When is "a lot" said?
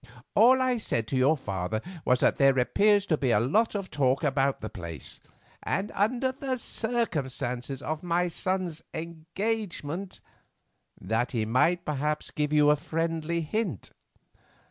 3.29-3.75